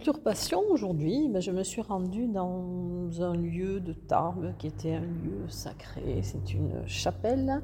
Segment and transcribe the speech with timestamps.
[0.00, 4.94] Culture Passion, aujourd'hui, ben, je me suis rendue dans un lieu de Tarbes qui était
[4.94, 6.20] un lieu sacré.
[6.22, 7.62] C'est une chapelle.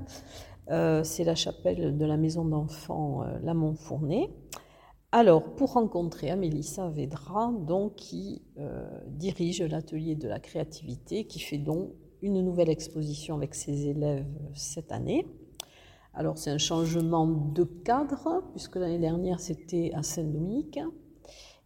[0.70, 4.28] Euh, c'est la chapelle de la maison d'enfants euh, La Montfournais.
[5.12, 11.56] Alors, pour rencontrer Amélissa Vedra, donc, qui euh, dirige l'atelier de la créativité, qui fait
[11.56, 11.88] donc
[12.20, 15.26] une nouvelle exposition avec ses élèves cette année.
[16.12, 20.80] Alors, c'est un changement de cadre, puisque l'année dernière, c'était à Saint-Dominique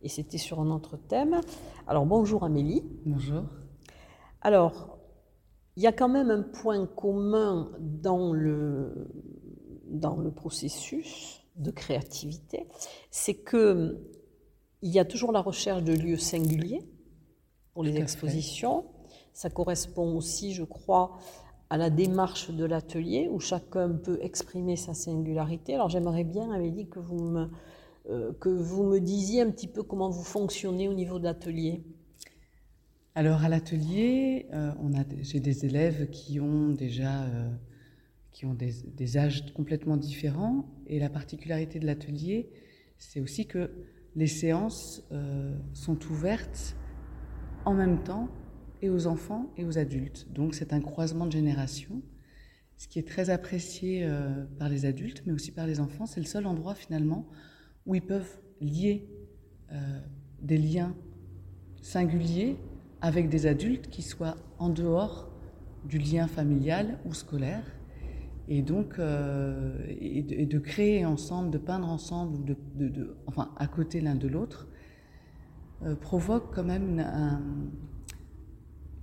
[0.02, 1.40] et c'était sur un autre thème.
[1.86, 2.84] Alors bonjour Amélie.
[3.04, 3.44] Bonjour.
[4.42, 4.98] Alors,
[5.76, 9.08] il y a quand même un point commun dans le,
[9.86, 12.66] dans le processus de créativité,
[13.10, 14.06] c'est que
[14.82, 16.82] il y a toujours la recherche de lieux singuliers
[17.74, 18.86] pour les expositions.
[19.34, 21.18] Ça correspond aussi, je crois,
[21.68, 25.74] à la démarche de l'atelier où chacun peut exprimer sa singularité.
[25.74, 27.50] Alors j'aimerais bien, Amélie, que vous me
[28.10, 31.84] euh, que vous me disiez un petit peu comment vous fonctionnez au niveau de l'atelier.
[33.14, 34.72] Alors à l'atelier, euh,
[35.20, 37.48] j'ai des élèves qui ont déjà euh,
[38.32, 42.50] qui ont des, des, âges complètement différents et la particularité de l'atelier,
[42.98, 43.70] c'est aussi que
[44.16, 45.04] les séances
[45.72, 46.76] sont ouvertes
[47.64, 48.28] en même temps
[48.82, 50.26] et aux enfants et aux adultes.
[50.32, 52.02] Donc c'est un croisement de générations.
[52.76, 54.08] Ce qui est très apprécié
[54.58, 57.28] par les adultes, mais aussi par les enfants, c'est le seul endroit finalement
[57.86, 59.08] où ils peuvent lier
[59.72, 60.00] euh,
[60.42, 60.94] des liens
[61.82, 62.56] singuliers
[63.00, 65.30] avec des adultes qui soient en dehors
[65.84, 67.64] du lien familial ou scolaire.
[68.48, 72.42] Et donc, euh, de, créer ensemble, de peindre ensemble, ou
[72.74, 74.66] de, enfin à côté l'un de l'autre,
[75.82, 77.04] euh, provoque quand même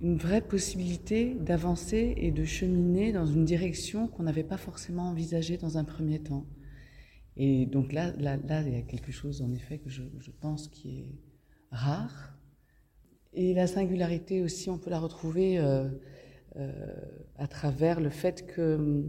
[0.00, 5.56] une vraie possibilité d'avancer et de cheminer dans une direction qu'on n'avait pas forcément envisagée
[5.56, 6.44] dans un premier temps.
[7.38, 10.02] Et donc là, là, il y a quelque chose, en effet, que je,
[10.40, 11.14] pense qui est
[11.70, 12.36] rare.
[13.32, 15.88] Et la singularité aussi, on peut la retrouver euh,
[16.56, 16.72] euh,
[17.36, 19.04] à travers le fait que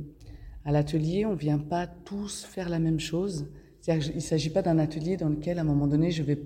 [0.64, 3.48] à l'atelier, on ne vient pas tous faire la même chose.
[3.82, 6.40] C'est-à-dire qu'il ne s'agit pas d'un atelier dans lequel, à un moment donné, je vais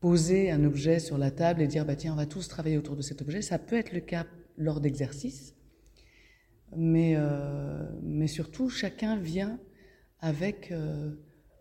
[0.00, 2.96] poser un objet sur la table et dire, bah, tiens, on va tous travailler autour
[2.96, 3.40] de cet objet.
[3.40, 4.26] Ça peut être le cas
[4.58, 5.54] lors d'exercices,
[6.76, 9.58] mais, euh, mais surtout, chacun vient
[10.22, 11.10] avec, euh,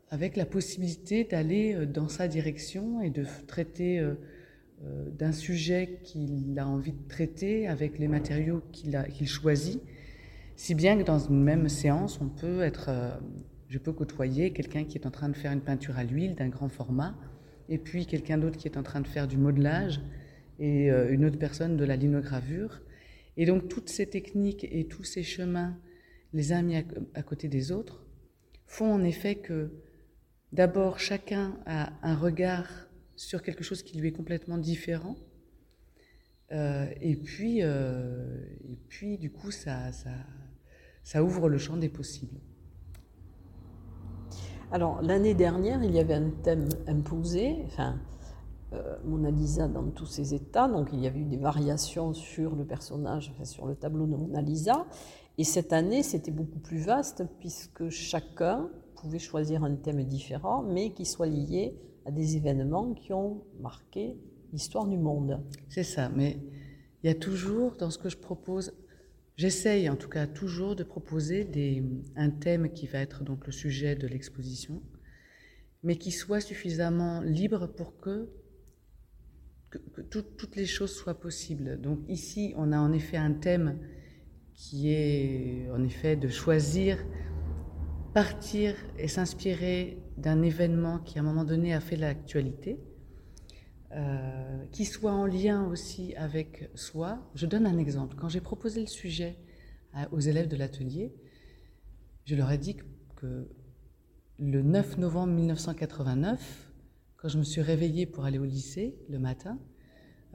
[0.09, 4.15] avec la possibilité d'aller euh, dans sa direction et de traiter euh,
[5.17, 9.81] d'un sujet qu'il a envie de traiter avec les matériaux qu'il choisit,
[10.55, 12.89] si bien que dans une même séance, on peut être,
[13.67, 16.47] je peux côtoyer quelqu'un qui est en train de faire une peinture à l'huile d'un
[16.47, 17.13] grand format,
[17.67, 19.99] et puis quelqu'un d'autre qui est en train de faire du modelage,
[20.59, 22.81] et une autre personne de la linogravure.
[23.35, 25.77] Et donc toutes ces techniques et tous ces chemins,
[26.31, 26.77] les uns mis
[27.15, 28.05] à côté des autres,
[28.69, 29.71] font en effet que
[30.53, 32.67] d'abord chacun a un regard
[33.15, 35.17] sur quelque chose qui lui est complètement différent.
[36.51, 40.11] Euh, et, puis, euh, et puis, du coup, ça, ça,
[41.03, 42.39] ça, ouvre le champ des possibles.
[44.71, 47.99] Alors, l'année dernière, il y avait un thème imposé, enfin,
[48.73, 52.55] euh, Mona Lisa dans tous ses états, donc il y avait eu des variations sur
[52.55, 54.85] le personnage, enfin, sur le tableau de Mona Lisa.
[55.39, 60.91] Et cette année, c'était beaucoup plus vaste puisque chacun pouvait choisir un thème différent, mais
[60.91, 64.17] qui soit lié à des événements qui ont marqué
[64.51, 65.41] l'histoire du monde.
[65.69, 66.41] C'est ça, mais
[67.01, 68.73] il y a toujours, dans ce que je propose,
[69.37, 71.47] j'essaye en tout cas toujours de proposer
[72.17, 74.83] un thème qui va être donc le sujet de l'exposition,
[75.83, 78.27] mais qui soit suffisamment libre pour que,
[80.09, 81.79] toutes les choses soient possibles.
[81.79, 83.79] Donc ici, on a en effet un thème
[84.59, 86.97] qui est en effet de choisir
[88.13, 92.77] partir et s'inspirer d'un événement qui à un moment donné a fait l'actualité,
[93.93, 97.19] euh, qui soit en lien aussi avec soi.
[97.35, 98.17] Je donne un exemple.
[98.19, 99.37] Quand j'ai proposé le sujet
[100.11, 101.13] aux élèves de l'atelier,
[102.25, 102.75] je leur ai dit
[103.15, 103.47] que
[104.37, 106.69] le 9 novembre 1989,
[107.15, 109.57] quand je me suis réveillée pour aller au lycée le matin,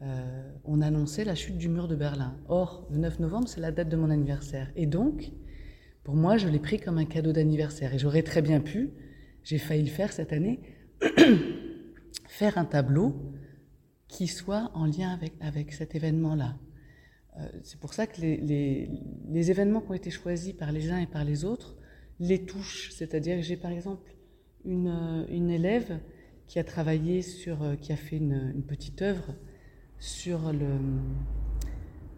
[0.02, 2.37] euh, on annonçait la chute du mur de Berlin.
[2.49, 4.70] Or, le 9 novembre, c'est la date de mon anniversaire.
[4.76, 5.31] Et donc,
[6.02, 7.94] pour moi, je l'ai pris comme un cadeau d'anniversaire.
[7.94, 8.91] Et j'aurais très bien pu,
[9.44, 10.61] j'ai failli le faire cette année,
[12.29, 13.14] faire un tableau
[14.08, 16.56] qui soit en lien avec, cet événement-là.
[17.38, 21.06] Euh, c'est pour ça que les, événements qui ont été choisis par les uns et
[21.06, 21.76] par les autres
[22.20, 22.91] les touchent.
[22.93, 24.14] C'est-à-dire que j'ai par exemple
[24.64, 26.00] une, euh, élève
[26.46, 29.35] qui a travaillé sur, qui a fait une, une petite œuvre
[30.05, 30.77] sur le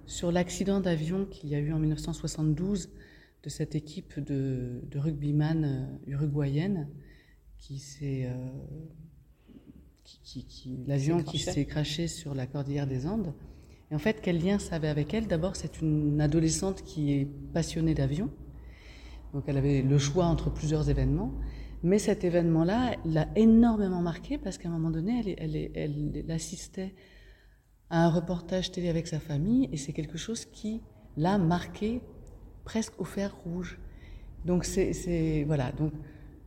[0.07, 2.91] sur l'accident d'avion qu'il y a eu en 1972
[3.45, 6.89] de cette équipe de, de rugbyman euh, uruguayenne
[7.59, 8.35] qui s'est euh,
[10.03, 13.33] qui, qui, l'avion qui s'est craché sur la cordillère des Andes.
[13.91, 15.29] Et en fait, quel lien ça avait avec elle?
[15.29, 18.31] D'abord, c'est une adolescente qui est passionnée d'avion.
[19.33, 21.33] Donc, elle avait le choix entre plusieurs événements.
[21.85, 26.31] Mais cet événement-là l'a énormément marquée parce qu'à un moment donné, elle, elle, elle, elle,
[26.33, 26.95] assistait
[27.91, 30.81] à un reportage télé avec sa famille et c'est quelque chose qui
[31.17, 32.01] l'a marqué
[32.65, 33.79] presque au fer rouge.
[34.45, 35.73] Donc c'est voilà.
[35.73, 35.93] Donc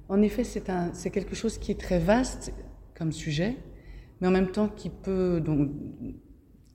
[0.07, 2.53] en effet c'est quelque chose qui est très vaste
[2.95, 3.57] comme sujet,
[4.19, 5.71] mais en même temps qui peut donc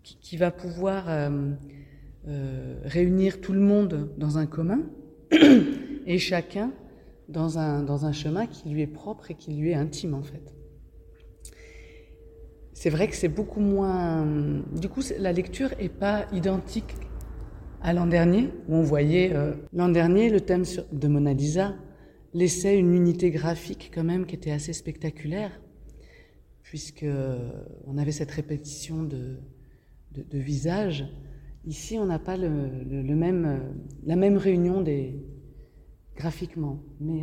[0.02, 1.52] qui, qui va pouvoir euh,
[2.28, 4.82] euh, réunir tout le monde dans un commun
[6.06, 6.72] et chacun
[7.28, 10.22] dans un dans un chemin qui lui est propre et qui lui est intime en
[10.22, 10.54] fait
[12.84, 14.26] c'est vrai que c'est beaucoup moins.
[14.78, 16.94] Du coup, la lecture n'est pas identique
[17.80, 21.76] à l'an dernier, où on voyait euh, l'an dernier le thème de Mona Lisa
[22.34, 25.50] laissait une unité graphique quand même qui était assez spectaculaire,
[26.62, 27.52] puisque euh,
[27.86, 29.38] on avait cette répétition de,
[30.34, 31.06] visages.
[31.64, 32.50] Ici, on n'a pas le,
[33.14, 33.58] même, euh,
[34.04, 34.84] la même réunion
[36.16, 37.22] graphiquement, mais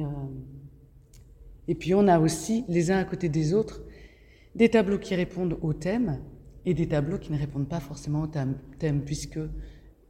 [1.67, 3.83] et puis on a aussi les uns à côté des autres
[4.55, 6.19] des tableaux qui répondent au thème
[6.65, 9.39] et des tableaux qui ne répondent pas forcément au thème, puisque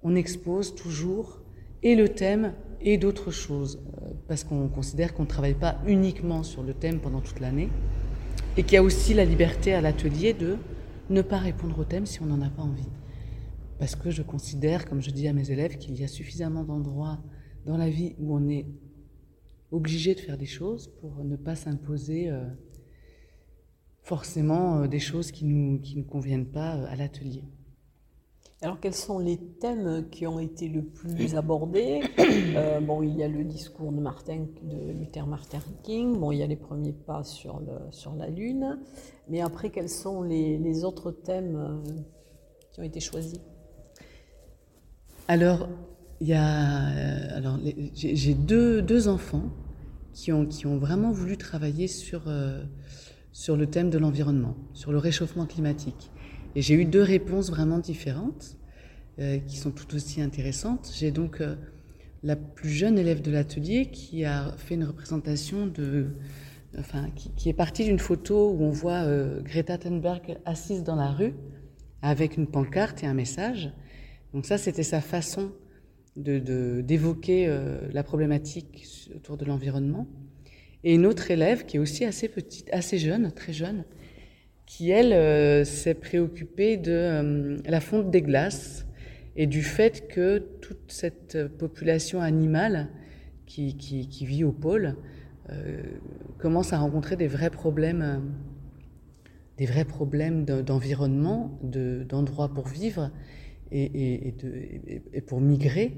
[0.04, 1.42] on expose toujours
[1.84, 6.44] et le thème et d'autres choses, euh, parce qu'on considère qu'on ne travaille pas uniquement
[6.44, 7.70] sur le thème pendant toute l'année,
[8.58, 10.58] et qu'il y a aussi la liberté à l'atelier de
[11.10, 12.90] ne pas répondre au thème si on n'en a pas envie.
[13.80, 17.20] Parce que je considère, comme je dis à mes élèves, qu'il y a suffisamment d'endroits
[17.66, 18.66] dans la vie où on est
[19.72, 22.30] obligé de faire des choses pour ne pas s'imposer.
[22.30, 22.44] Euh,
[24.01, 27.44] forcément euh, des choses qui ne nous, qui nous conviennent pas euh, à l'atelier.
[28.63, 33.24] Alors, quels sont les thèmes qui ont été le plus abordés euh, Bon, il y
[33.24, 36.19] a le discours de Martin, de Luther Martin King.
[36.19, 38.80] Bon, il y a les premiers pas sur, le, sur la Lune.
[39.30, 41.81] Mais après, quels sont les, les autres thèmes
[42.71, 43.39] qui ont été choisis?
[45.27, 45.69] Alors,
[46.21, 47.57] il y a, euh, alors,
[47.95, 49.50] j'ai deux, deux enfants
[50.13, 52.63] qui ont, qui ont vraiment voulu travailler sur euh,
[53.31, 56.12] sur le thème de l'environnement, sur le réchauffement climatique.
[56.56, 58.57] Et j'ai eu deux réponses vraiment différentes,
[59.19, 60.92] euh, qui sont tout aussi intéressantes.
[60.94, 61.56] J'ai donc euh,
[62.23, 66.07] la plus jeune élève de l'atelier qui a fait une représentation de,
[66.78, 71.11] enfin, qui, est partie d'une photo où on voit euh, Greta Thunberg assise dans la
[71.11, 71.33] rue
[72.02, 73.71] avec une pancarte et un message.
[74.33, 75.52] Donc ça, c'était sa façon
[76.18, 80.07] de d'évoquer euh, la problématique autour de l'environnement
[80.83, 83.83] et une autre élève qui est aussi assez petite, assez jeune, très jeune,
[84.66, 88.88] qui elle euh, s'est préoccupée de euh, la fonte des glaces
[89.35, 92.90] et du fait que toute cette population animale
[93.45, 94.95] qui, qui, vit au pôle
[95.50, 95.81] euh,
[96.38, 98.33] commence à rencontrer des vrais problèmes,
[99.57, 103.11] des vrais problèmes d'environnement, d'endroits de, pour vivre
[103.71, 104.33] et
[105.28, 105.97] pour migrer.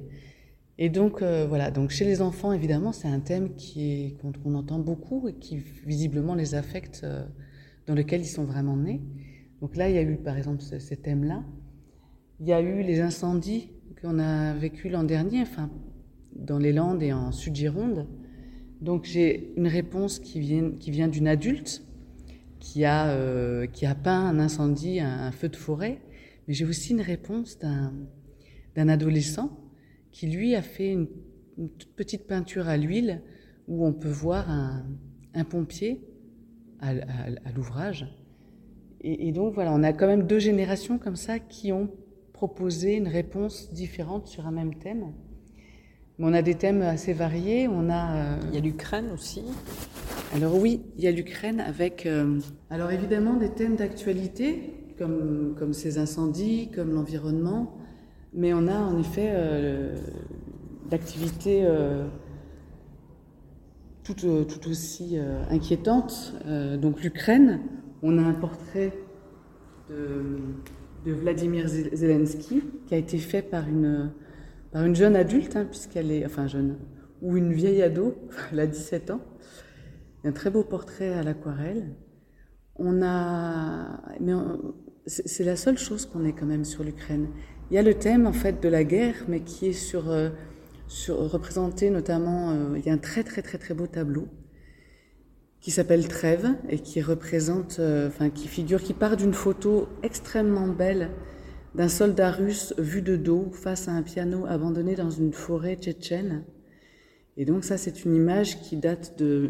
[0.80, 4.56] Et donc euh, voilà, donc chez les enfants évidemment c'est un thème qui qu'on qu
[4.56, 7.26] entend beaucoup et qui visiblement les affecte, euh,
[7.86, 9.02] dans lequel ils sont vraiment nés.
[9.62, 11.44] Donc là il y a eu par exemple ce, ces thèmes-là.
[12.40, 13.70] Il y a eu les incendies
[14.02, 15.70] qu'on a vécu l'an dernier, enfin
[16.36, 18.08] dans les Landes et en Sud-Gironde.
[18.82, 21.84] Donc j'ai une réponse qui vient qui vient d'une adulte
[22.60, 26.00] qui a euh, qui a peint un incendie, un, un feu de forêt,
[26.48, 29.63] mais j'ai aussi une réponse d'un adolescent
[30.14, 31.08] qui lui a fait une,
[31.58, 33.22] une toute petite peinture à l'huile
[33.68, 34.86] où on peut voir un,
[35.34, 36.02] un pompier
[36.80, 36.94] à, à,
[37.46, 38.08] à l'ouvrage.
[39.02, 41.90] Et, et, donc voilà, on a quand même deux générations comme ça qui ont
[42.32, 45.12] proposé une réponse différente sur un même thème.
[46.18, 47.68] Mais on a des thèmes assez variés.
[47.68, 49.44] On a, euh, Il y a l'Ukraine aussi.
[50.36, 52.40] Alors oui, il y a l'Ukraine avec, euh,
[52.70, 57.78] alors évidemment des thèmes d'actualité comme, comme ces incendies, comme l'environnement,
[58.34, 59.96] mais on a en effet euh,
[60.90, 62.08] d'activités euh,
[64.04, 66.34] tout, euh, aussi euh, inquiétantes.
[66.46, 67.62] Euh, donc l'Ukraine,
[68.02, 68.94] on a un portrait
[69.90, 74.12] de, Vladimir Zel- Zelensky qui a été fait par une,
[74.72, 76.78] par une jeune adulte, hein, puisqu'elle est, enfin jeune,
[77.22, 78.16] ou une vieille ado,
[78.52, 79.22] elle a 17 ans.
[80.24, 81.96] Un très beau portrait à l'aquarelle.
[82.76, 84.34] On a, mais
[85.06, 87.28] c'est la seule chose qu'on ait quand même sur l'Ukraine.
[87.74, 90.30] Il y a le thème en fait de la guerre, mais qui est sur, euh,
[91.10, 92.52] représenté notamment.
[92.52, 94.28] euh, il y a un très très très très beau tableau
[95.60, 100.68] qui s'appelle Trêve et qui représente, euh, enfin qui figure, qui part d'une photo extrêmement
[100.68, 101.10] belle
[101.74, 106.44] d'un soldat russe vu de dos face à un piano abandonné dans une forêt tchétchène.
[107.38, 109.50] Et donc ça, c'est une image qui date de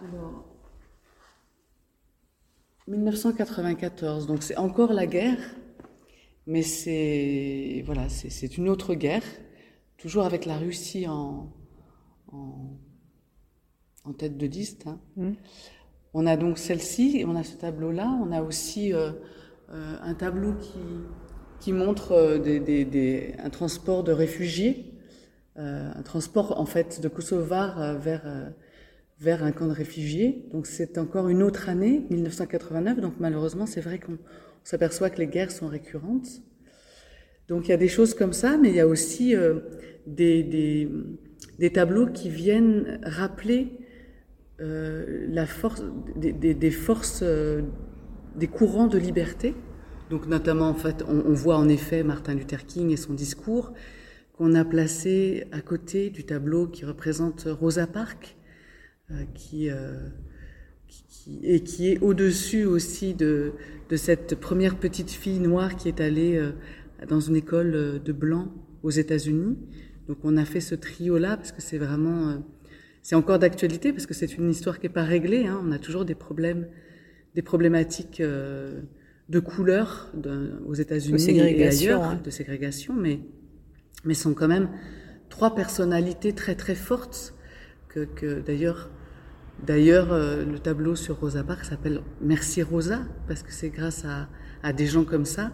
[0.00, 0.44] alors,
[2.88, 4.26] 1994.
[4.26, 5.38] Donc c'est encore la guerre,
[6.46, 9.22] mais c'est voilà, c'est une autre guerre,
[9.98, 11.52] toujours avec la Russie en,
[12.32, 12.78] en,
[14.04, 14.86] en tête de liste.
[14.86, 14.98] hein.
[15.16, 15.32] Mm.
[16.14, 18.08] On a donc celle-ci, on a ce tableau-là.
[18.22, 19.12] On a aussi euh,
[19.70, 20.78] euh, un tableau qui,
[21.60, 24.88] qui montre euh, des, des- des- un transport de réfugiés,
[25.56, 28.24] un transport en fait de Kosovars vers,
[29.20, 30.46] vers un camp de réfugiés.
[30.52, 33.00] Donc c'est encore une autre année, 1989.
[33.00, 34.18] Donc malheureusement, c'est vrai qu'on
[34.62, 36.42] on s'aperçoit que les guerres sont récurrentes.
[37.48, 39.60] Donc il y a des choses comme ça, mais il y a aussi euh,
[40.06, 40.42] des,
[41.58, 43.72] des, tableaux qui viennent rappeler
[44.60, 45.82] euh, la force,
[46.16, 47.62] des, forces, euh,
[48.36, 49.54] des courants de liberté.
[50.10, 53.72] Donc notamment, en fait, on, on voit en effet Martin Luther King et son discours
[54.38, 58.36] qu'on a placé à côté du tableau qui représente Rosa Parks,
[59.34, 59.68] qui,
[61.08, 63.52] qui- et qui est au-dessus aussi de,
[63.88, 66.50] de cette première petite fille noire qui est allée euh,
[67.08, 68.48] dans une école euh, de blancs
[68.82, 69.56] aux États-Unis.
[70.08, 72.36] Donc on a fait ce trio-là parce que c'est vraiment, euh,
[73.02, 75.46] c'est encore d'actualité parce que c'est une histoire qui n'est pas réglée.
[75.46, 75.60] hein.
[75.64, 76.66] On a toujours des problèmes,
[77.34, 78.80] des problématiques euh,
[79.28, 81.38] de couleur de- aux États-Unis et
[81.86, 82.20] ailleurs, hein.
[82.24, 83.20] de ségrégation, mais
[84.04, 84.68] mais sont quand même
[85.28, 87.34] trois personnalités très très fortes
[87.88, 88.90] que, que d'ailleurs
[89.62, 94.72] d'ailleurs euh, le tableau sur Rosa Parks s'appelle Merci Rosa parce que c'est grâce à,
[94.72, 95.52] des gens comme ça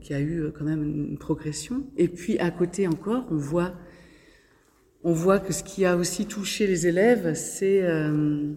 [0.00, 3.26] qu'il y a eu euh, quand même une progression et puis à côté encore
[5.02, 8.52] on voit que ce qui a aussi touché les élèves c'est euh,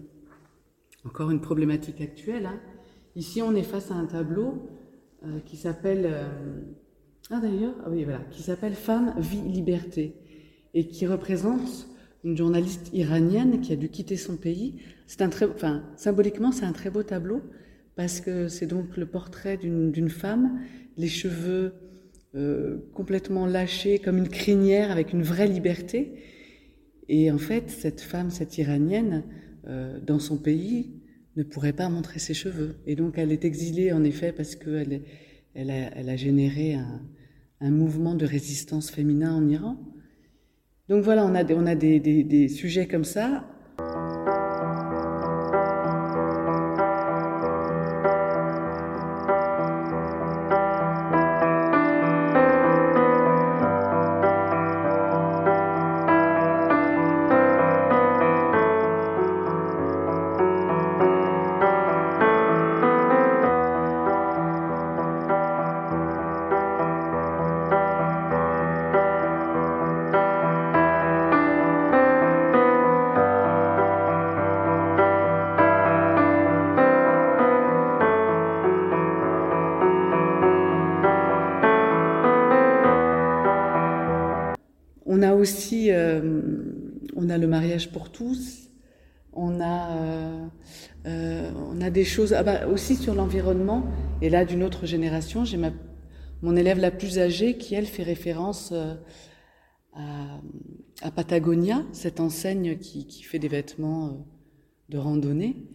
[1.04, 2.60] encore une problématique actuelle hein.
[3.16, 4.70] ici on est face à un tableau
[5.46, 6.28] qui s'appelle
[7.30, 10.14] ah d'ailleurs, ah oui voilà, qui s'appelle Femme, vie, liberté
[10.74, 11.88] et qui représente
[12.24, 14.80] une journaliste iranienne qui a dû quitter son pays.
[15.06, 17.42] C'est un très, enfin symboliquement c'est un très beau tableau
[17.96, 20.60] parce que c'est donc le portrait d'une femme,
[20.96, 21.74] les cheveux
[22.34, 26.14] euh, complètement lâchés comme une crinière avec une vraie liberté.
[27.08, 29.22] Et en fait, cette femme, cette iranienne,
[29.68, 31.02] euh, dans son pays,
[31.36, 32.76] ne pourrait pas montrer ses cheveux.
[32.86, 35.02] Et donc, elle est exilée, en effet, parce qu'elle
[35.54, 37.02] elle a généré un,
[37.60, 39.78] un mouvement de résistance féminin en Iran.
[40.88, 43.44] Donc voilà, on a des, on a des, des, sujets comme ça.
[87.94, 88.70] Pour tous.
[89.32, 90.46] On a, euh,
[91.06, 93.84] euh, on a des choses, ah bah, aussi sur l'environnement.
[94.20, 95.58] Et là, d'une autre génération, j'ai
[96.42, 98.94] mon élève la plus âgée qui elle fait référence euh,
[101.02, 104.26] à, Patagonia, cette enseigne qui, qui fait des vêtements
[104.88, 105.68] de randonnée.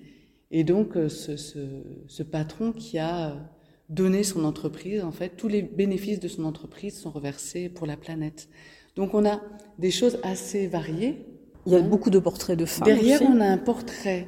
[0.51, 3.49] Et donc, ce, ce patron qui a
[3.87, 7.95] donné son entreprise, en fait, tous les bénéfices de son entreprise sont reversés pour la
[7.95, 8.49] planète.
[8.95, 9.39] Donc on a
[9.77, 11.25] des choses assez variées.
[11.69, 13.31] Il y a beaucoup de portraits de femmes Derrière, aussi.
[13.31, 14.27] on a un portrait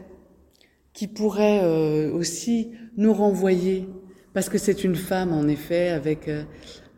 [0.94, 3.88] qui pourrait euh, aussi nous renvoyer,
[4.34, 6.44] parce que c'est une femme en effet avec euh,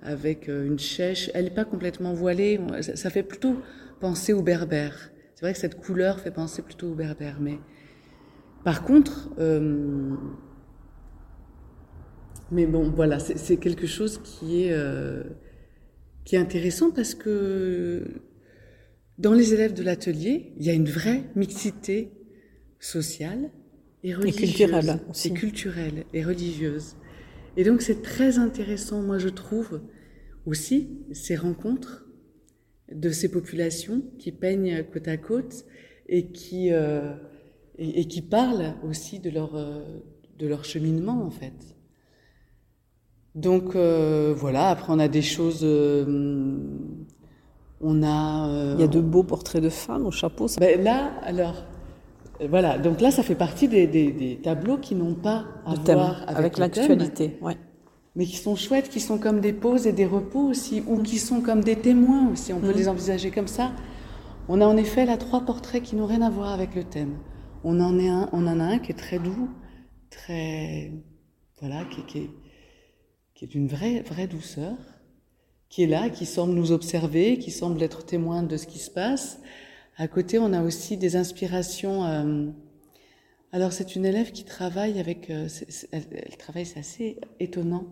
[0.01, 1.31] avec une chèche.
[1.33, 3.55] Elle n'est pas complètement voilée, ça fait plutôt
[4.01, 5.11] penser aux berbères.
[5.33, 7.59] C'est vrai que cette couleur fait penser plutôt aux berbères, mais
[8.65, 9.29] par contre,
[12.53, 15.23] mais bon, voilà, c'est quelque chose qui est, euh,
[16.23, 18.03] qui est intéressant parce que
[19.17, 22.11] dans les élèves de l'atelier, il y a une vraie mixité
[22.79, 23.51] sociale
[24.03, 24.43] et religieuse.
[24.43, 25.27] Et culturelle aussi.
[25.27, 26.95] Et culturelle et religieuse.
[27.55, 29.81] Et donc c'est très intéressant, moi je trouve,
[30.45, 32.05] aussi ces rencontres
[32.91, 35.65] de ces populations qui peignent côte à côte
[36.07, 37.13] et qui, euh,
[37.77, 39.83] et, qui parlent aussi de leur, euh,
[40.37, 41.75] de leur cheminement en fait.
[43.35, 45.65] Donc euh, voilà, après on a des choses.
[47.83, 48.47] Euh, on a.
[48.47, 50.47] Euh, Il y a de beaux portraits de femmes au chapeau.
[50.47, 50.59] Ça...
[50.59, 51.55] Ben là, alors.
[52.49, 57.37] Voilà, donc là, ça fait partie des, tableaux qui n'ont pas à voir avec, l'actualité,
[57.41, 57.55] ouais.
[58.15, 61.19] mais qui sont chouettes, qui sont comme des pauses et des repos aussi, ou qui
[61.19, 62.51] sont comme des témoins aussi.
[62.51, 62.77] On peut mm.
[62.77, 63.71] les envisager comme ça.
[64.49, 67.17] On a en effet là trois portraits qui n'ont rien à voir avec le thème.
[67.63, 69.47] On en, est un, on en a un qui est très doux,
[70.09, 70.91] très
[71.61, 72.29] voilà, qui, qui est
[73.33, 74.75] qui est d'une vraie, vraie douceur,
[75.73, 78.91] qui est là, qui semble nous observer, qui semble être témoin de ce qui se
[78.91, 79.39] passe.
[79.97, 82.05] À côté, on a aussi des inspirations.
[82.05, 82.45] Euh,
[83.51, 85.31] alors, c'est une élève qui travaille avec.
[85.31, 85.47] Euh,
[85.91, 87.87] elle, travaille, c'est assez étonnant,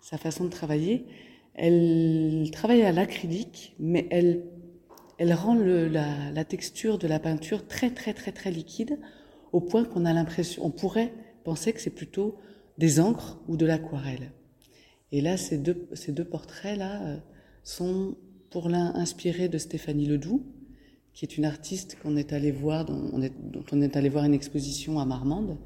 [0.00, 1.04] sa façon de travailler.
[1.52, 4.44] Elle travaille à l'acrylique, mais elle,
[5.18, 8.98] elle rend le, la, la, texture de la peinture très, très, très, très liquide,
[9.52, 11.12] au point qu'on a l'impression, on pourrait
[11.44, 12.38] penser que c'est plutôt
[12.78, 14.32] des encres ou de l'aquarelle.
[15.12, 17.16] Et là, ces deux, portraits-là euh,
[17.62, 18.16] sont
[18.50, 20.44] pour l'un inspirés de Stéphanie Ledoux,
[21.12, 23.10] qui est une artiste qu'on est allé voir, dont
[23.72, 25.58] on est, allé voir une exposition à Marmande,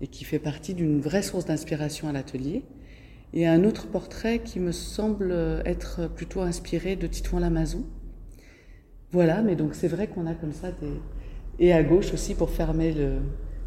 [0.00, 2.64] et qui fait partie d'une vraie source d'inspiration à l'atelier.
[3.32, 5.32] Et un autre portrait qui me semble
[5.64, 7.86] être plutôt inspiré de Titouan Lamazou.
[9.12, 11.00] Voilà, mais donc c'est vrai qu'on a comme ça des...
[11.58, 12.94] Et à gauche aussi, pour fermer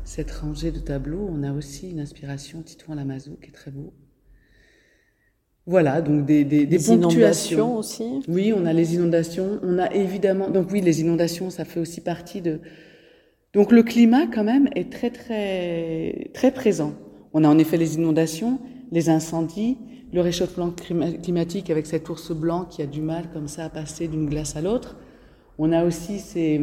[0.03, 3.93] cette rangée de tableaux, on a aussi une inspiration Titouan Lamazou qui est très beau.
[5.67, 8.21] Voilà, donc des, des, des inondations aussi.
[8.27, 9.59] Oui, on a les inondations.
[9.63, 12.59] On a évidemment, donc oui, les inondations, ça fait aussi partie de.
[13.53, 16.93] Donc le climat, quand même, est très très très présent.
[17.33, 18.59] On a en effet les inondations,
[18.91, 19.77] les incendies,
[20.13, 24.07] le réchauffement climatique avec cet ours blanc qui a du mal comme ça à passer
[24.07, 24.97] d'une glace à l'autre.
[25.57, 26.61] On a aussi ces,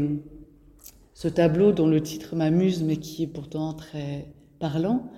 [1.13, 4.27] ce tableau dont le titre m'amuse, mais qui est pourtant très
[4.61, 5.11] parlant.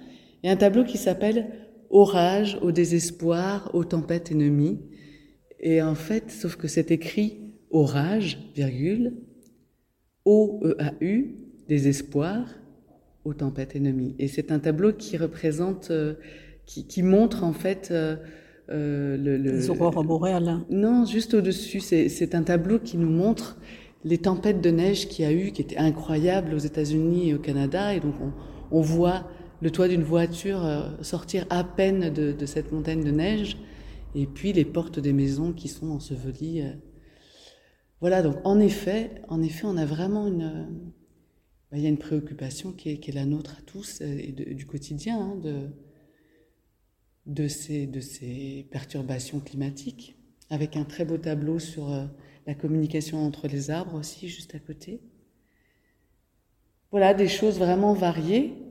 [0.42, 1.51] Et un tableau qui s'appelle
[1.90, 4.81] orage, au désespoir, aux tempêtes ennemies.
[5.61, 9.14] Et en fait, sauf que c'est écrit orage, virgule,
[10.25, 11.37] O-E-A-U,
[11.68, 12.47] désespoir,
[13.25, 14.14] aux tempêtes ennemies.
[14.18, 16.14] Et c'est un tableau qui représente, euh,
[16.66, 18.16] qui, montre en fait euh,
[18.70, 20.61] euh, le, les aurores boréales.
[20.70, 21.81] Non, juste au-dessus.
[21.81, 23.59] C'est un tableau qui nous montre
[24.05, 27.38] les tempêtes de neige qu'il y a eu, qui étaient incroyables aux États-Unis et au
[27.38, 27.94] Canada.
[27.94, 28.33] Et donc on,
[28.70, 29.27] on voit
[29.64, 33.57] le toit d'une voiture euh, sortir à peine de, cette montagne de neige,
[34.14, 36.61] et puis les portes des maisons qui sont ensevelies.
[36.61, 36.72] Euh.
[38.03, 40.68] Voilà, donc en effet, on a vraiment une,
[41.70, 44.66] bah, il y a une préoccupation qui est, la nôtre à tous euh, et du
[44.66, 45.70] quotidien hein, de,
[47.24, 50.14] de, ces, de ces perturbations climatiques,
[50.50, 51.88] avec un très beau tableau sur
[52.46, 55.00] la communication entre les arbres aussi, juste à côté.
[56.90, 58.63] Voilà, des choses vraiment variées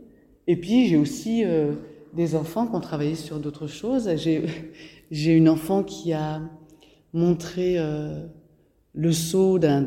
[0.48, 1.74] et puis j'ai aussi euh,
[2.14, 4.10] des enfants qui ont travaillé sur d'autres choses.
[4.18, 6.42] J'ai une enfant qui a
[7.14, 8.26] montré euh,
[8.94, 9.84] le saut d'un,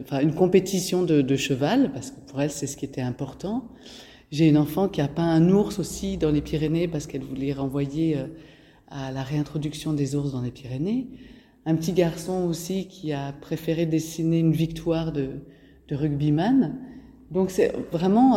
[0.00, 3.68] enfin une compétition de, de, cheval, parce que pour elle c'est ce qui était important.
[4.30, 7.52] J'ai une enfant qui a peint un ours aussi dans les Pyrénées parce qu'elle voulait
[7.52, 8.26] renvoyer euh,
[8.88, 11.08] à la réintroduction des ours dans les Pyrénées.
[11.66, 15.40] Un petit garçon aussi qui a préféré dessiner une victoire de,
[15.88, 16.76] de rugbyman.
[17.30, 18.36] Donc c'est vraiment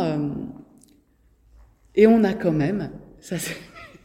[1.98, 3.36] et on a quand même, ça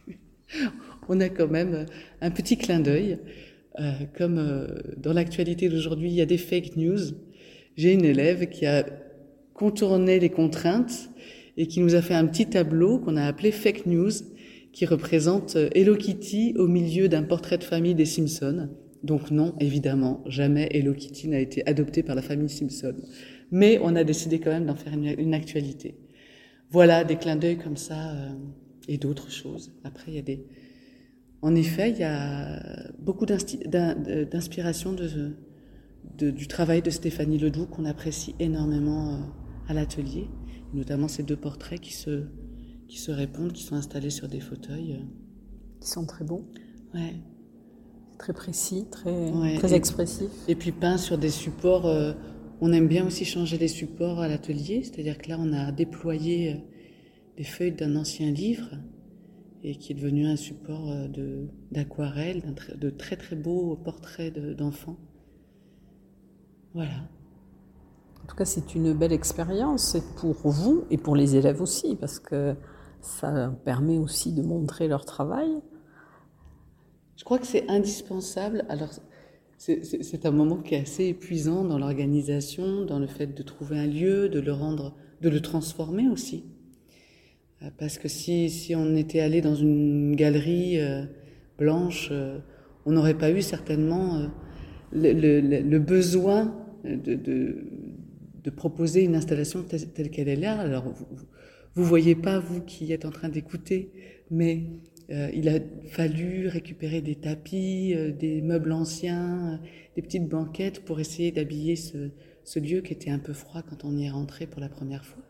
[1.09, 1.85] on a quand même
[2.21, 3.19] un petit clin d'œil,
[3.79, 6.99] euh, comme euh, dans l'actualité d'aujourd'hui, il y a des fake news.
[7.77, 8.83] J'ai une élève qui a
[9.53, 11.11] contourné les contraintes
[11.55, 14.11] et qui nous a fait un petit tableau qu'on a appelé fake news,
[14.71, 18.69] qui représente euh, Hello Kitty au milieu d'un portrait de famille des Simpsons.
[19.03, 22.95] Donc non, évidemment, jamais Hello Kitty n'a été adoptée par la famille Simpson.
[23.51, 25.93] Mais on a décidé quand même d'en faire une actualité.
[26.73, 28.31] Voilà, des clins d'œil comme ça euh,
[28.87, 29.71] et d'autres choses.
[29.83, 30.43] Après, il y a des.
[31.43, 32.59] En effet, il y a
[32.97, 39.17] beaucoup d'inspiration de, du travail de Stéphanie Ledoux qu'on apprécie énormément euh,
[39.67, 40.29] à l'atelier,
[40.73, 42.23] notamment ces deux portraits qui se,
[42.87, 44.99] qui se répondent, qui sont installés sur des fauteuils.
[45.79, 46.49] Qui sont très beaux.
[46.95, 47.13] Ouais.
[48.17, 50.29] très précis, très, très expressif.
[50.47, 51.85] Et puis peint sur des supports.
[51.85, 52.13] Euh,
[52.65, 56.53] on aime bien aussi changer les supports à l'atelier, c'est-à-dire que là, on a déployé
[56.53, 56.57] euh,
[57.35, 58.69] des feuilles d'un ancien livre
[59.63, 62.41] et qui est devenu un support euh, d'aquarelle,
[62.77, 64.95] de, très très beaux portraits d'enfants.
[66.73, 67.09] voilà.
[68.23, 72.19] En tout cas, c'est une belle expérience pour vous et pour les élèves aussi, parce
[72.19, 72.55] que
[73.01, 75.51] ça permet aussi de montrer leur travail.
[77.17, 78.63] Je crois que c'est indispensable.
[78.69, 78.91] Alors,
[79.65, 83.87] c'est un moment qui est assez épuisant dans l'organisation, dans le fait de trouver un
[83.87, 86.43] lieu, de le rendre, de le transformer aussi.
[87.61, 91.05] Euh, parce que si, si on était allé dans une galerie euh,
[91.57, 92.39] blanche, euh,
[92.85, 94.27] on n'aurait pas eu certainement
[94.91, 100.59] le, besoin de, de, proposer une installation telle, qu'elle est là.
[100.59, 100.91] Alors,
[101.75, 103.91] vous ne voyez pas, vous qui êtes en train d'écouter,
[104.29, 104.63] mais
[105.09, 109.59] il a fallu récupérer des tapis, des meubles anciens,
[109.95, 113.95] des petites banquettes pour essayer d'habiller ce, lieu qui était un peu froid quand on
[113.97, 115.23] y est rentré pour la première fois.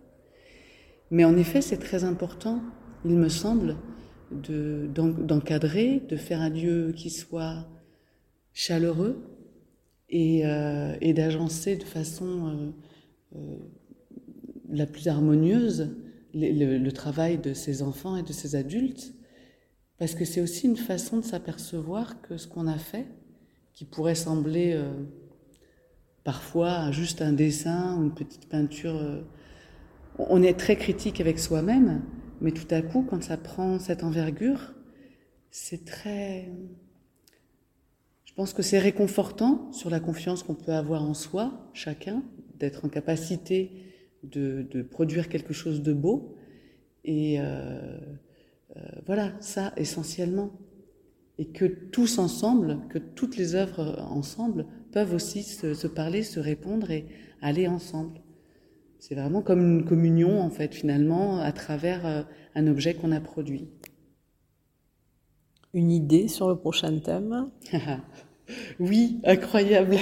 [1.12, 2.62] Mais en effet, c'est très important,
[3.06, 3.78] il me semble,
[4.32, 7.68] d'encadrer, de, faire un lieu qui soit
[8.54, 9.22] chaleureux
[10.10, 12.72] et, euh, d'agencer de façon euh,
[13.36, 13.58] euh,
[14.70, 15.96] la plus harmonieuse
[16.34, 19.14] le, travail de ces enfants et de ces adultes,
[20.00, 23.08] parce que c'est aussi une façon de s'apercevoir que ce qu'on a fait,
[23.74, 24.80] qui pourrait sembler
[26.24, 29.24] parfois juste un dessin ou une petite peinture
[30.18, 32.02] on est très critique avec soi-même,
[32.42, 34.74] mais tout à coup, quand ça prend cette envergure,
[35.52, 36.50] c'est très...
[38.26, 42.24] Je pense que c'est réconfortant sur la confiance qu'on peut avoir en soi, chacun,
[42.58, 43.72] d'être en capacité
[44.24, 46.36] de, produire quelque chose de beau.
[47.06, 48.00] Et euh, euh,
[49.06, 50.52] voilà, ça essentiellement.
[51.40, 56.92] Et que tous ensemble, que toutes les œuvres ensemble peuvent aussi se parler, se répondre
[56.92, 57.08] et
[57.42, 58.22] aller ensemble.
[59.06, 62.22] C'est vraiment comme une communion, en fait, finalement, à travers euh,
[62.56, 63.68] un objet qu'on a produit.
[65.74, 67.50] Une idée sur le prochain thème?
[68.80, 69.98] Oui, incroyable.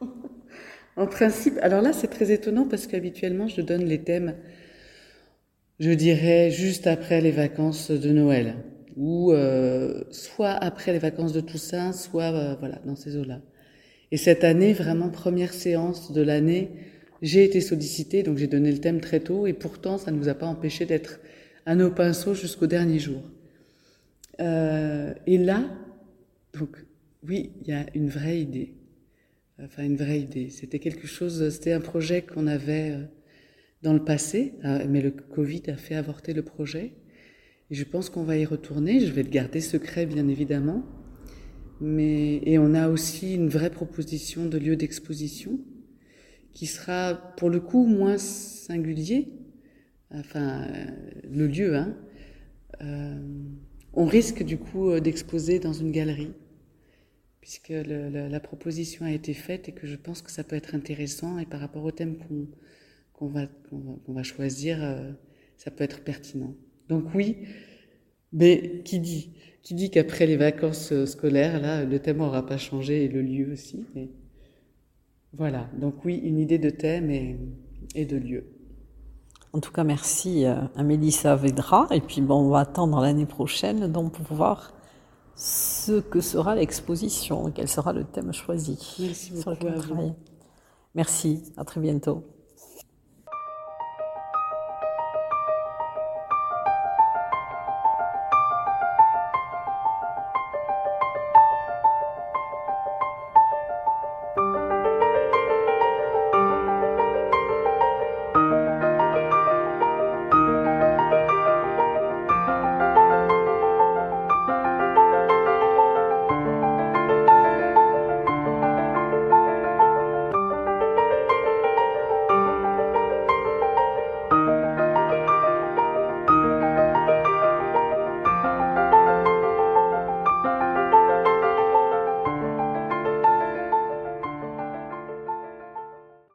[0.96, 4.34] en principe, alors là, c'est très étonnant parce qu'habituellement, je donne les thèmes,
[5.80, 8.56] je dirais, juste après les vacances de Noël,
[8.96, 13.40] ou euh, soit après les vacances de Toussaint, soit euh, voilà, dans ces eaux-là.
[14.12, 16.70] Et cette année, vraiment première séance de l'année,
[17.22, 20.28] j'ai été sollicitée, donc j'ai donné le thème très tôt, et pourtant ça ne nous
[20.28, 21.20] a pas empêché d'être
[21.66, 23.22] à nos pinceaux jusqu'au dernier jour.
[24.40, 25.64] Euh, et là,
[26.58, 26.84] donc
[27.26, 28.74] oui, il y a une vraie idée.
[29.62, 30.50] Enfin, une vraie idée.
[30.50, 33.04] C'était quelque chose, c'était un projet qu'on avait euh,
[33.84, 36.94] dans le passé, euh, mais le Covid a fait avorter le projet.
[37.70, 39.00] Et je pense qu'on va y retourner.
[39.00, 40.84] Je vais le garder secret, bien évidemment.
[41.80, 45.60] Mais, et on a aussi une vraie proposition de lieu d'exposition
[46.52, 49.32] qui sera pour le coup moins singulier,
[50.12, 50.68] enfin
[51.28, 51.96] le lieu, hein,
[52.80, 53.18] euh,
[53.92, 56.32] on risque du coup euh, d'exposer dans une galerie,
[57.40, 61.38] puisque la proposition a été faite et que je pense que ça peut être intéressant
[61.40, 62.46] et par rapport au thème qu'on
[63.20, 63.46] va,
[64.08, 65.12] va, choisir, euh,
[65.56, 66.54] ça peut être pertinent.
[66.88, 67.38] Donc oui,
[68.32, 69.30] mais qui dit
[69.64, 73.50] qui dit qu'après les vacances scolaires, là, le thème n'aura pas changé et le lieu
[73.50, 73.86] aussi.
[73.94, 74.10] Mais...
[75.32, 78.44] Voilà, donc oui, une idée de thème et, de lieu.
[79.54, 81.88] En tout cas, merci euh, à Mélissa Vedra.
[81.92, 84.74] Et puis, bon, on va attendre l'année prochaine donc, pour voir
[85.34, 89.74] ce que sera l'exposition, quel sera le thème choisi merci sur lequel
[90.94, 92.22] Merci, à très bientôt.